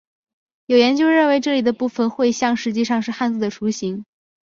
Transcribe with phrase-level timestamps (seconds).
[0.65, 4.03] 有研究认为这里的部分绘像实际上是汉字的雏形。